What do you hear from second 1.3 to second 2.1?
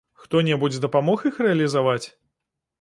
іх рэалізаваць?